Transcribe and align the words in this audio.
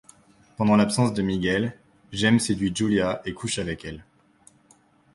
Pendant 0.57 0.77
l'absence 0.77 1.13
de 1.13 1.21
Miguel, 1.21 1.77
Jaime 2.11 2.39
séduit 2.39 2.71
Julia 2.75 3.21
et 3.23 3.35
couche 3.35 3.59
avec 3.59 3.85
elle. 3.85 4.03